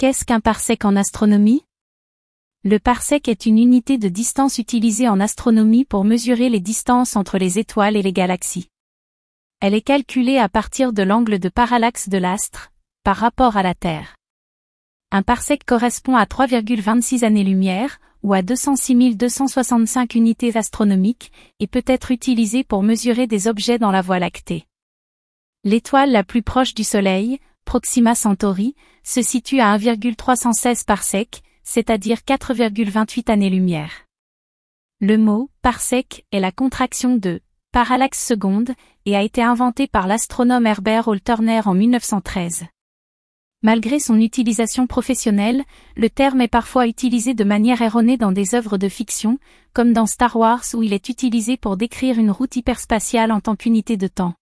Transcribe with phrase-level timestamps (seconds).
[0.00, 1.64] Qu'est-ce qu'un parsec en astronomie?
[2.62, 7.36] Le parsec est une unité de distance utilisée en astronomie pour mesurer les distances entre
[7.36, 8.68] les étoiles et les galaxies.
[9.58, 12.70] Elle est calculée à partir de l'angle de parallaxe de l'astre,
[13.02, 14.14] par rapport à la Terre.
[15.10, 22.12] Un parsec correspond à 3,26 années-lumière, ou à 206 265 unités astronomiques, et peut être
[22.12, 24.64] utilisé pour mesurer des objets dans la Voie lactée.
[25.64, 33.30] L'étoile la plus proche du Soleil, Proxima Centauri, se situe à 1,316 parsec, c'est-à-dire 4,28
[33.30, 34.06] années-lumière.
[35.00, 38.70] Le mot parsec est la contraction de parallaxe seconde
[39.04, 42.64] et a été inventé par l'astronome Herbert Hall Turner en 1913.
[43.60, 45.62] Malgré son utilisation professionnelle,
[45.94, 49.38] le terme est parfois utilisé de manière erronée dans des œuvres de fiction,
[49.74, 53.56] comme dans Star Wars où il est utilisé pour décrire une route hyperspatiale en tant
[53.56, 54.32] qu'unité de temps.